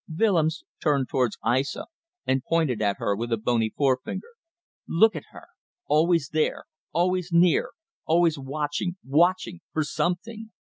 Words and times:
Willems 0.09 0.63
turned 0.81 1.09
towards 1.09 1.37
Aissa 1.45 1.85
and 2.25 2.43
pointed 2.43 2.81
at 2.81 2.95
her 2.97 3.15
with 3.15 3.31
a 3.31 3.37
bony 3.37 3.69
forefinger. 3.77 4.31
"Look 4.87 5.15
at 5.15 5.25
her! 5.29 5.45
Always 5.85 6.29
there. 6.29 6.63
Always 6.91 7.29
near. 7.31 7.69
Always 8.07 8.39
watching, 8.39 8.95
watching... 9.05 9.59
for 9.73 9.83
something. 9.83 10.49